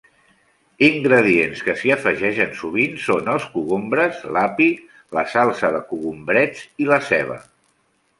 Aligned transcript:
Ingredients 0.85 1.59
que 1.65 1.73
s'hi 1.81 1.91
afegeixen 1.95 2.55
sovint 2.61 2.95
són 3.03 3.29
els 3.33 3.45
cogombres, 3.57 4.23
l'api, 4.37 4.67
la 5.19 5.25
salsa 5.35 5.71
de 5.77 5.83
cogombrets 5.93 6.65
i 6.85 6.89
la 6.95 6.99
ceba. 7.11 7.39